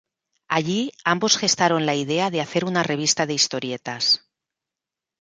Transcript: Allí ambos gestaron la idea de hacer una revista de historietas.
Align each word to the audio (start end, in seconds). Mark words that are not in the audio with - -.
Allí 0.47 0.91
ambos 1.05 1.37
gestaron 1.37 1.85
la 1.85 1.93
idea 1.93 2.31
de 2.31 2.41
hacer 2.41 2.65
una 2.65 2.81
revista 2.81 3.27
de 3.27 3.35
historietas. 3.35 4.27